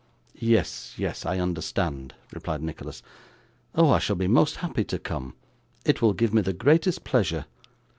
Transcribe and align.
'Yes, 0.33 0.95
yes, 0.97 1.27
I 1.27 1.37
understand,' 1.37 2.15
replied 2.33 2.63
Nicholas. 2.63 3.03
'Oh, 3.75 3.91
I 3.91 3.99
shall 3.99 4.15
be 4.15 4.25
most 4.25 4.55
happy 4.55 4.83
to 4.83 4.97
come; 4.97 5.35
it 5.85 6.01
will 6.01 6.13
give 6.13 6.33
me 6.33 6.41
the 6.41 6.53
greatest 6.53 7.03
pleasure. 7.03 7.45